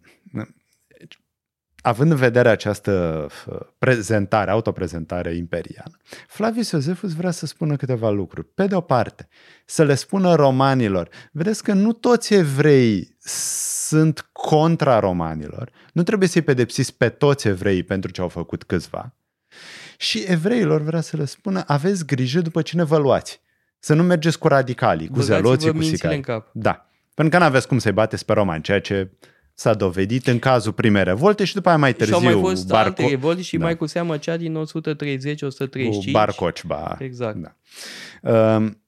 având 1.81 2.11
în 2.11 2.17
vedere 2.17 2.49
această 2.49 3.27
uh, 3.47 3.59
prezentare, 3.79 4.51
autoprezentare 4.51 5.35
imperială, 5.35 5.99
Flavius 6.27 6.71
Iosefus 6.71 7.15
vrea 7.15 7.31
să 7.31 7.47
spună 7.47 7.77
câteva 7.77 8.11
lucruri. 8.11 8.47
Pe 8.47 8.67
de 8.67 8.75
o 8.75 8.81
parte, 8.81 9.29
să 9.65 9.85
le 9.85 9.95
spună 9.95 10.35
romanilor, 10.35 11.09
vedeți 11.33 11.63
că 11.63 11.73
nu 11.73 11.93
toți 11.93 12.35
evrei 12.35 13.17
sunt 13.89 14.29
contra 14.33 14.99
romanilor, 14.99 15.71
nu 15.93 16.03
trebuie 16.03 16.29
să-i 16.29 16.43
pedepsiți 16.43 16.97
pe 16.97 17.09
toți 17.09 17.49
evreii 17.49 17.83
pentru 17.83 18.11
ce 18.11 18.21
au 18.21 18.29
făcut 18.29 18.65
câțiva. 18.65 19.15
Și 19.97 20.25
evreilor 20.27 20.81
vrea 20.81 21.01
să 21.01 21.17
le 21.17 21.25
spună, 21.25 21.65
aveți 21.67 22.07
grijă 22.07 22.41
după 22.41 22.63
cine 22.63 22.85
vă 22.85 22.97
luați. 22.97 23.41
Să 23.79 23.95
nu 23.95 24.03
mergeți 24.03 24.39
cu 24.39 24.49
radicalii, 24.49 25.09
cu 25.09 25.21
zeloții, 25.21 25.73
cu 25.73 25.83
sicari. 25.83 26.45
Da. 26.53 26.91
Pentru 27.15 27.39
că 27.39 27.45
nu 27.45 27.49
aveți 27.49 27.69
cum 27.69 27.79
să-i 27.79 27.93
bateți 27.93 28.25
pe 28.25 28.33
romani, 28.33 28.63
ceea 28.63 28.81
ce 28.81 29.11
s-a 29.59 29.75
dovedit 29.75 30.27
în 30.27 30.38
cazul 30.38 30.73
primei 30.73 31.05
revolte 31.05 31.45
și 31.45 31.55
după 31.55 31.69
aia 31.69 31.79
mai 31.79 31.95
târziu... 31.95 32.19
Și 32.19 32.27
au 32.27 32.33
mai 32.33 32.41
fost 32.41 32.67
Barco... 32.67 32.87
alte 32.87 33.07
revolte 33.07 33.43
și 33.43 33.57
da. 33.57 33.65
mai 33.65 33.77
cu 33.77 33.87
seamă 33.87 34.17
cea 34.19 34.37
din 34.37 34.65
130-135. 34.65 34.67
Cu 35.71 36.11
Barcocba. 36.11 36.97
Exact. 36.99 37.37
Da. 37.37 37.55
Ehm, 38.33 38.83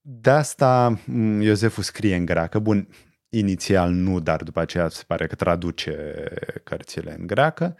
de 0.00 0.30
asta 0.30 0.98
mm, 1.04 1.40
Ioseful 1.40 1.82
scrie 1.82 2.16
în 2.16 2.24
greacă. 2.24 2.58
Bun, 2.58 2.88
inițial 3.34 3.90
nu, 3.90 4.20
dar 4.20 4.42
după 4.42 4.60
aceea 4.60 4.88
se 4.88 5.02
pare 5.06 5.26
că 5.26 5.34
traduce 5.34 6.24
cărțile 6.64 7.16
în 7.18 7.26
greacă. 7.26 7.76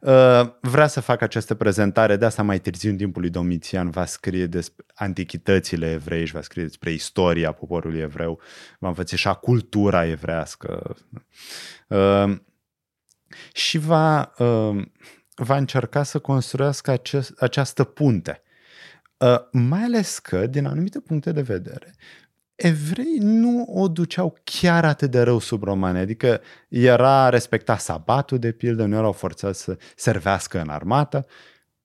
Uh, 0.00 0.50
vrea 0.60 0.86
să 0.86 1.00
facă 1.00 1.24
această 1.24 1.54
prezentare, 1.54 2.16
de 2.16 2.24
asta 2.24 2.42
mai 2.42 2.58
târziu 2.58 2.90
în 2.90 2.96
timpul 2.96 3.20
lui 3.20 3.30
Domitian 3.30 3.90
va 3.90 4.04
scrie 4.04 4.46
despre 4.46 4.84
antichitățile 4.94 5.90
evreiești, 5.90 6.34
va 6.34 6.42
scrie 6.42 6.62
despre 6.62 6.92
istoria 6.92 7.52
poporului 7.52 8.00
evreu, 8.00 8.40
va 8.78 8.88
înfățișa 8.88 9.34
cultura 9.34 10.06
evrească 10.06 10.96
uh, 11.88 12.36
și 13.52 13.78
va, 13.78 14.32
uh, 14.38 14.86
va 15.34 15.56
încerca 15.56 16.02
să 16.02 16.18
construiască 16.18 16.90
acest, 16.90 17.42
această 17.42 17.84
punte. 17.84 18.38
Mai 19.50 19.82
ales 19.82 20.18
că, 20.18 20.46
din 20.46 20.66
anumite 20.66 21.00
puncte 21.00 21.32
de 21.32 21.42
vedere, 21.42 21.94
evrei 22.66 23.18
nu 23.20 23.64
o 23.68 23.88
duceau 23.88 24.36
chiar 24.44 24.84
atât 24.84 25.10
de 25.10 25.20
rău 25.20 25.38
sub 25.38 25.62
romani, 25.62 25.98
adică 25.98 26.40
era 26.68 27.28
respecta 27.28 27.76
sabatul 27.76 28.38
de 28.38 28.52
pildă, 28.52 28.84
nu 28.84 28.96
erau 28.96 29.12
forțați 29.12 29.62
să 29.62 29.78
servească 29.96 30.60
în 30.60 30.68
armată 30.68 31.26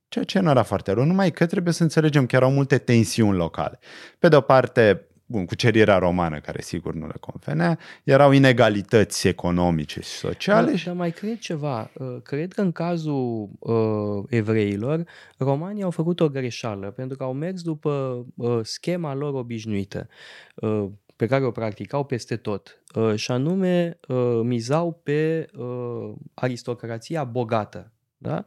ceea 0.10 0.26
ce 0.26 0.40
nu 0.40 0.50
era 0.50 0.64
foarte 0.64 0.92
rău, 0.92 1.04
numai 1.04 1.32
că 1.32 1.46
trebuie 1.46 1.74
să 1.74 1.84
înțelegem 1.84 2.26
că 2.26 2.36
erau 2.36 2.52
multe 2.52 2.78
tensiuni 2.78 3.38
locale. 3.38 3.80
Pe 4.20 4.28
de 4.28 4.36
o 4.36 4.42
parte, 4.42 5.09
bun, 5.30 5.46
cucerirea 5.46 5.98
romană, 5.98 6.40
care 6.40 6.62
sigur 6.62 6.94
nu 6.94 7.08
le 7.08 7.16
convenea, 7.20 7.80
erau 8.04 8.32
inegalități 8.32 9.28
economice 9.28 10.02
și 10.02 10.10
sociale. 10.10 10.72
Dar, 10.72 10.82
dar 10.86 10.96
mai 10.96 11.12
cred 11.12 11.38
ceva. 11.38 11.92
Uh, 11.94 12.18
cred 12.24 12.54
că 12.54 12.62
în 12.62 12.72
cazul 12.72 13.50
uh, 13.60 14.24
evreilor, 14.30 15.04
romanii 15.38 15.84
au 15.84 15.92
făcut 15.92 16.20
o 16.20 16.30
greșeală, 16.30 16.92
pentru 16.92 17.18
că 17.18 17.24
au 17.24 17.34
mers 17.34 17.62
după 17.62 18.26
uh, 18.36 18.60
schema 18.62 19.14
lor 19.14 19.34
obișnuită. 19.34 20.08
Uh, 20.56 20.86
pe 21.20 21.26
care 21.26 21.46
o 21.46 21.52
practicau 21.52 22.04
peste 22.04 22.36
tot, 22.36 22.82
uh, 22.96 23.16
și 23.16 23.32
anume 23.32 24.00
uh, 24.08 24.40
mizau 24.44 25.02
pe 25.04 25.46
uh, 25.58 26.14
aristocrația 26.34 27.24
bogată. 27.24 27.92
Da? 28.22 28.44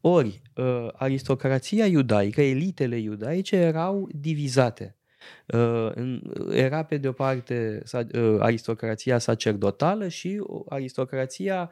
Ori, 0.00 0.42
aristocrația 0.92 1.86
iudaică, 1.86 2.40
elitele 2.40 2.98
iudaice 2.98 3.56
erau 3.56 4.08
divizate. 4.12 4.95
Era 6.50 6.82
pe 6.82 6.96
de 6.96 7.08
o 7.08 7.12
parte 7.12 7.82
aristocrația 8.38 9.18
sacerdotală 9.18 10.08
și 10.08 10.42
aristocrația 10.68 11.70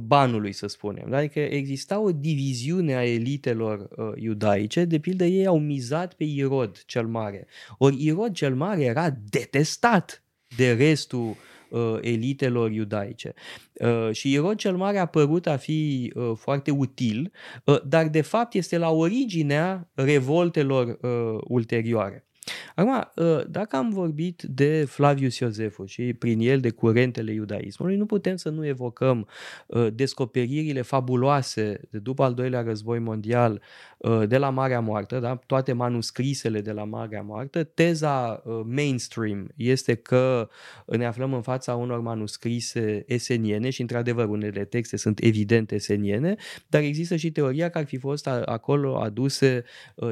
banului, 0.00 0.52
să 0.52 0.66
spunem. 0.66 1.14
Adică 1.14 1.40
exista 1.40 2.00
o 2.00 2.12
diviziune 2.12 2.96
a 2.96 3.04
elitelor 3.04 3.88
uh, 3.96 4.12
iudaice, 4.14 4.84
de 4.84 4.98
pildă 4.98 5.24
ei 5.24 5.46
au 5.46 5.58
mizat 5.58 6.14
pe 6.14 6.24
Irod 6.24 6.82
cel 6.86 7.06
Mare. 7.06 7.46
Ori 7.78 8.04
Irod 8.04 8.32
cel 8.32 8.54
Mare 8.54 8.84
era 8.84 9.10
detestat 9.30 10.22
de 10.56 10.72
restul 10.72 11.36
uh, 11.70 11.98
elitelor 12.00 12.70
iudaice. 12.70 13.34
Uh, 13.72 14.08
și 14.12 14.32
Irod 14.32 14.56
cel 14.56 14.76
Mare 14.76 14.98
a 14.98 15.06
părut 15.06 15.46
a 15.46 15.56
fi 15.56 16.12
uh, 16.14 16.32
foarte 16.36 16.70
util, 16.70 17.32
uh, 17.64 17.82
dar 17.82 18.08
de 18.08 18.20
fapt 18.20 18.54
este 18.54 18.78
la 18.78 18.90
originea 18.90 19.90
revoltelor 19.94 20.98
uh, 21.02 21.40
ulterioare. 21.44 22.27
Acum, 22.74 23.10
ă, 23.16 23.44
dacă 23.50 23.76
am 23.76 23.90
vorbit 23.90 24.42
de 24.42 24.84
Flavius 24.84 25.38
Iosefus 25.38 25.90
și 25.90 26.12
prin 26.12 26.40
el 26.40 26.60
de 26.60 26.70
curentele 26.70 27.32
iudaismului, 27.32 27.96
nu 27.96 28.06
putem 28.06 28.36
să 28.36 28.48
nu 28.48 28.66
evocăm 28.66 29.28
ă, 29.70 29.90
descoperirile 29.90 30.82
fabuloase 30.82 31.80
de 31.90 31.98
după 31.98 32.22
al 32.22 32.34
doilea 32.34 32.62
război 32.62 32.98
mondial 32.98 33.62
ă, 34.02 34.26
de 34.26 34.36
la 34.36 34.50
Marea 34.50 34.80
Moartă, 34.80 35.18
da? 35.18 35.36
toate 35.46 35.72
manuscrisele 35.72 36.60
de 36.60 36.72
la 36.72 36.84
Marea 36.84 37.22
Moartă. 37.22 37.64
Teza 37.64 38.42
mainstream 38.64 39.48
este 39.56 39.94
că 39.94 40.48
ne 40.86 41.06
aflăm 41.06 41.32
în 41.32 41.42
fața 41.42 41.74
unor 41.74 42.00
manuscrise 42.00 43.04
eseniene 43.06 43.70
și, 43.70 43.80
într-adevăr, 43.80 44.28
unele 44.28 44.64
texte 44.64 44.96
sunt 44.96 45.18
evident 45.22 45.72
eseniene, 45.72 46.36
dar 46.66 46.82
există 46.82 47.16
și 47.16 47.30
teoria 47.30 47.68
că 47.68 47.78
ar 47.78 47.84
fi 47.84 47.96
fost 47.96 48.26
acolo 48.26 48.96
aduse 48.96 49.64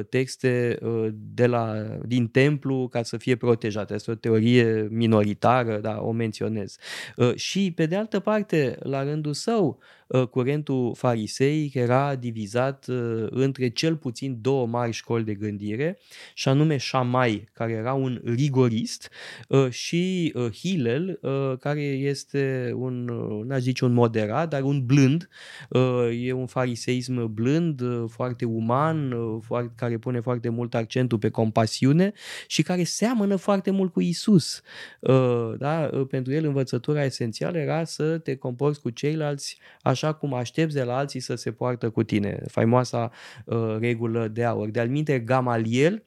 texte 0.09 0.79
de 1.13 1.45
la, 1.45 1.73
din 2.05 2.27
templu 2.37 2.87
ca 2.87 3.03
să 3.03 3.17
fie 3.17 3.35
protejat. 3.35 3.91
Este 3.91 4.11
o 4.11 4.15
teorie 4.15 4.87
minoritară, 4.91 5.77
dar 5.77 5.97
o 5.99 6.11
menționez. 6.11 6.77
Uh, 7.15 7.35
și, 7.35 7.71
pe 7.75 7.85
de 7.85 7.95
altă 7.95 8.19
parte, 8.19 8.77
la 8.79 9.03
rândul 9.03 9.33
său, 9.33 9.77
Uh, 9.77 9.96
curentul 10.29 10.93
fariseic 10.95 11.73
era 11.73 12.15
divizat 12.15 12.85
uh, 12.87 13.27
între 13.29 13.69
cel 13.69 13.95
puțin 13.95 14.37
două 14.41 14.67
mari 14.67 14.91
școli 14.91 15.23
de 15.23 15.33
gândire, 15.33 15.99
și 16.33 16.49
anume 16.49 16.77
Shammai, 16.77 17.49
care 17.53 17.71
era 17.71 17.93
un 17.93 18.21
rigorist, 18.25 19.09
uh, 19.47 19.69
și 19.69 20.33
Hillel, 20.53 21.19
care 21.59 21.81
este 21.81 22.71
un, 22.75 23.05
n-aș 23.45 23.61
zice 23.61 23.85
un 23.85 23.93
moderat, 23.93 24.49
dar 24.49 24.61
un 24.61 24.85
blând. 24.85 25.29
E 26.19 26.31
un 26.31 26.45
fariseism 26.45 27.33
blând, 27.33 27.81
foarte 28.07 28.45
uman, 28.45 29.15
care 29.75 29.97
pune 29.97 30.19
foarte 30.19 30.49
mult 30.49 30.75
accentul 30.75 31.17
pe 31.17 31.29
compasiune 31.29 32.13
și 32.47 32.61
care 32.61 32.83
seamănă 32.83 33.35
foarte 33.35 33.71
mult 33.71 33.93
cu 33.93 34.01
Isus. 34.01 34.61
Da? 35.57 35.89
Pentru 36.09 36.33
el 36.33 36.45
învățătura 36.45 37.03
esențială 37.03 37.57
era 37.57 37.83
să 37.83 38.17
te 38.17 38.35
comporți 38.35 38.81
cu 38.81 38.89
ceilalți 38.89 39.59
așa 39.81 39.96
cum 40.05 40.33
aștepți 40.33 40.75
de 40.75 40.83
la 40.83 40.97
alții 40.97 41.19
să 41.19 41.35
se 41.35 41.51
poartă 41.51 41.89
cu 41.89 42.03
tine. 42.03 42.43
Faimoasa 42.47 43.11
uh, 43.45 43.75
regulă 43.79 44.27
de 44.27 44.43
aur. 44.43 44.69
De-al 44.69 44.89
minte, 44.89 45.19
Gamaliel, 45.19 46.06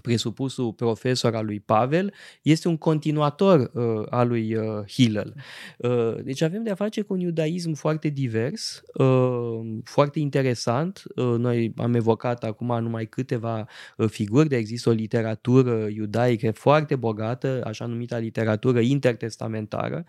presupusul 0.00 0.72
profesor 0.72 1.34
al 1.34 1.44
lui 1.44 1.60
Pavel, 1.60 2.12
este 2.42 2.68
un 2.68 2.76
continuator 2.76 3.70
uh, 3.74 4.06
al 4.10 4.28
lui 4.28 4.54
uh, 4.54 4.64
Hillel. 4.86 5.34
Uh, 5.78 6.14
deci 6.22 6.40
avem 6.42 6.62
de 6.62 6.70
a 6.70 6.74
face 6.74 7.00
cu 7.00 7.12
un 7.12 7.20
iudaism 7.20 7.72
foarte 7.72 8.08
divers, 8.08 8.82
uh, 8.94 9.60
foarte 9.84 10.18
interesant. 10.18 11.02
Uh, 11.16 11.24
noi 11.38 11.72
am 11.76 11.94
evocat 11.94 12.44
acum 12.44 12.80
numai 12.80 13.06
câteva 13.06 13.66
uh, 13.96 14.08
figuri, 14.08 14.48
de 14.48 14.56
există 14.56 14.88
o 14.88 14.92
literatură 14.92 15.86
iudaică 15.94 16.50
foarte 16.50 16.96
bogată, 16.96 17.62
așa 17.64 17.86
numită 17.86 18.16
literatură 18.16 18.80
intertestamentară. 18.80 20.04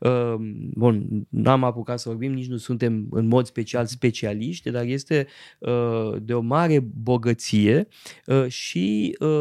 Uh, 0.00 0.34
bun, 0.74 1.26
n-am 1.28 1.64
apucat 1.64 1.98
să 1.98 2.08
vorbim, 2.08 2.32
nici 2.32 2.48
nu 2.48 2.56
suntem 2.56 3.06
în 3.10 3.26
mod 3.26 3.46
special 3.46 3.86
specialiști, 3.86 4.70
dar 4.70 4.84
este 4.84 5.26
uh, 5.58 6.16
de 6.22 6.34
o 6.34 6.40
mare 6.40 6.80
bogăție 7.02 7.88
uh, 8.26 8.46
și 8.48 9.16
uh, 9.20 9.35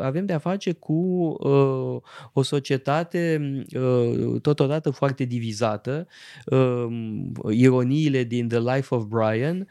avem 0.00 0.26
de-a 0.26 0.38
face 0.38 0.72
cu 0.72 0.92
uh, 0.92 2.00
o 2.32 2.42
societate 2.42 3.40
uh, 3.74 4.40
totodată 4.40 4.90
foarte 4.90 5.24
divizată. 5.24 6.06
Uh, 6.46 6.86
ironiile 7.50 8.22
din 8.22 8.48
The 8.48 8.58
Life 8.58 8.94
of 8.94 9.04
Brian 9.04 9.68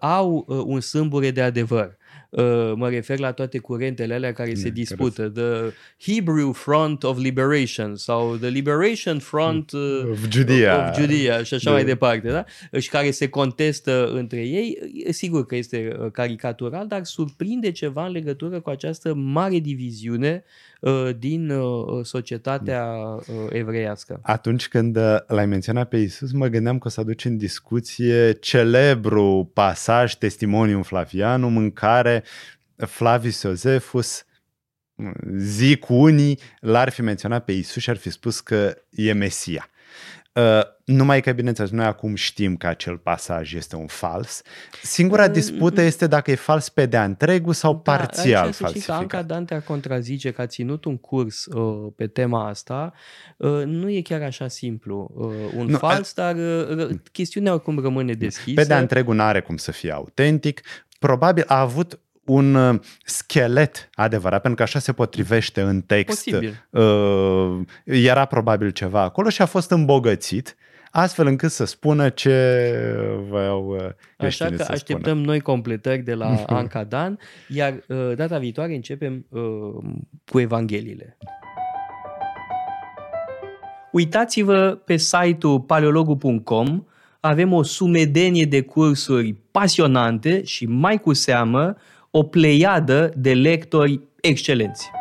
au 0.00 0.44
un 0.66 0.80
sâmbure 0.80 1.30
de 1.30 1.42
adevăr. 1.42 1.96
Uh, 2.30 2.72
mă 2.74 2.88
refer 2.88 3.18
la 3.18 3.32
toate 3.32 3.58
curentele 3.58 4.14
alea 4.14 4.32
care 4.32 4.48
Bine, 4.48 4.60
se 4.60 4.70
dispută. 4.70 5.28
The 5.28 5.72
Hebrew 6.12 6.52
Front 6.52 7.02
of 7.02 7.18
Liberation 7.18 7.96
sau 7.96 8.36
The 8.36 8.48
Liberation 8.48 9.18
Front 9.18 9.72
uh, 9.72 10.10
of 10.10 10.30
Judea, 10.30 10.88
of 10.88 10.98
Judea 10.98 11.42
și 11.42 11.54
așa 11.54 11.70
de... 11.70 11.76
mai 11.76 11.84
departe. 11.84 12.28
Da? 12.28 12.44
Și 12.78 12.88
care 12.88 13.10
se 13.10 13.28
contestă 13.28 14.10
între 14.12 14.40
ei. 14.46 14.78
Sigur 15.10 15.46
că 15.46 15.56
este 15.56 15.96
uh, 16.00 16.10
caricatural, 16.10 16.86
dar 16.86 17.04
surprinde 17.04 17.70
ceva 17.70 18.06
în 18.06 18.12
legătură 18.12 18.60
cu 18.60 18.70
această 18.70 19.14
mare 19.14 19.58
diviziune 19.58 20.44
din 21.18 21.52
societatea 22.02 22.94
evreiască. 23.50 24.18
Atunci 24.22 24.68
când 24.68 24.98
l-ai 25.26 25.46
menționat 25.46 25.88
pe 25.88 25.96
Isus, 25.96 26.32
mă 26.32 26.46
gândeam 26.46 26.78
că 26.78 26.86
o 26.86 26.90
să 26.90 27.00
aduci 27.00 27.24
în 27.24 27.36
discuție 27.36 28.32
celebru 28.32 29.50
pasaj 29.54 30.14
Testimonium 30.14 30.82
Flavianum 30.82 31.56
în 31.56 31.70
care 31.70 32.24
Flavius 32.76 33.42
Iosefus 33.42 34.24
zic 35.36 35.88
unii, 35.88 36.38
l-ar 36.60 36.88
fi 36.88 37.02
menționat 37.02 37.44
pe 37.44 37.52
Isus 37.52 37.82
și 37.82 37.90
ar 37.90 37.96
fi 37.96 38.10
spus 38.10 38.40
că 38.40 38.76
e 38.90 39.12
Mesia. 39.12 39.68
Uh, 40.36 40.60
numai 40.84 41.20
că, 41.20 41.32
bineînțeles, 41.32 41.70
noi 41.70 41.84
acum 41.84 42.14
știm 42.14 42.56
că 42.56 42.66
acel 42.66 42.96
pasaj 42.96 43.52
este 43.52 43.76
un 43.76 43.86
fals. 43.86 44.42
Singura 44.82 45.24
uh, 45.24 45.30
dispută 45.30 45.80
este 45.80 46.06
dacă 46.06 46.30
e 46.30 46.34
fals 46.34 46.68
pe 46.68 46.86
de 46.86 46.98
întregul 46.98 47.52
sau 47.52 47.72
da, 47.72 47.92
parțial 47.92 48.52
falsificat. 48.52 48.98
Anca 48.98 49.22
Dante 49.22 49.54
ar 49.54 49.60
contrazice 49.60 50.30
că 50.30 50.40
a 50.40 50.46
ținut 50.46 50.84
un 50.84 50.96
curs 50.96 51.44
uh, 51.44 51.92
pe 51.96 52.06
tema 52.06 52.48
asta. 52.48 52.92
Uh, 53.36 53.62
nu 53.64 53.90
e 53.90 54.00
chiar 54.00 54.22
așa 54.22 54.48
simplu. 54.48 55.10
Uh, 55.14 55.30
un 55.56 55.66
nu, 55.66 55.78
fals, 55.78 56.14
dar 56.14 56.34
uh, 56.34 56.88
chestiunea 57.12 57.52
oricum 57.52 57.78
rămâne 57.78 58.12
deschisă. 58.12 58.60
Pe 58.60 58.66
de 58.66 58.74
întregul 58.74 59.14
nu 59.14 59.22
are 59.22 59.40
cum 59.40 59.56
să 59.56 59.72
fie 59.72 59.92
autentic. 59.92 60.60
Probabil 60.98 61.44
a 61.46 61.60
avut 61.60 62.00
un 62.26 62.54
uh, 62.54 62.80
schelet 63.04 63.88
adevărat, 63.94 64.40
pentru 64.40 64.56
că 64.56 64.62
așa 64.62 64.78
se 64.78 64.92
potrivește 64.92 65.60
în 65.60 65.80
text. 65.80 66.24
Posibil. 66.24 66.66
Uh, 66.70 67.60
era 67.84 68.24
probabil 68.24 68.70
ceva 68.70 69.02
acolo 69.02 69.28
și 69.28 69.42
a 69.42 69.46
fost 69.46 69.70
îmbogățit 69.70 70.56
astfel 70.90 71.26
încât 71.26 71.50
să 71.50 71.64
spună 71.64 72.08
ce 72.08 72.60
voiau 73.28 73.68
uh, 73.68 73.86
Așa 74.16 74.46
că 74.46 74.56
să 74.56 74.72
așteptăm 74.72 75.12
spună. 75.12 75.26
noi 75.26 75.40
completări 75.40 76.02
de 76.02 76.14
la 76.14 76.42
Anca 76.46 76.84
Dan, 76.84 77.18
iar 77.48 77.84
data 78.14 78.38
viitoare 78.38 78.74
începem 78.74 79.26
cu 80.30 80.40
Evangheliile. 80.40 81.16
Uitați-vă 83.92 84.78
pe 84.84 84.96
site-ul 84.96 85.60
paleologu.com, 85.60 86.84
avem 87.20 87.52
o 87.52 87.62
sumedenie 87.62 88.44
de 88.44 88.60
cursuri 88.60 89.36
pasionante 89.50 90.44
și 90.44 90.66
mai 90.66 91.00
cu 91.00 91.12
seamă 91.12 91.76
o 92.18 92.22
pleiadă 92.22 93.10
de 93.16 93.34
lectori 93.34 94.00
excelenți. 94.20 94.95